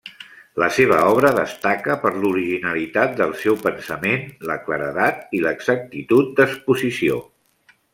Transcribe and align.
La 0.61 0.69
seva 0.77 0.95
obra 1.09 1.31
destaca 1.39 1.97
per 2.07 2.13
l'originalitat 2.15 3.15
del 3.21 3.37
seu 3.43 3.61
pensament, 3.69 4.27
la 4.53 4.59
claredat 4.67 5.25
i 5.41 5.47
l'exactitud 5.49 6.37
d'exposició. 6.43 7.25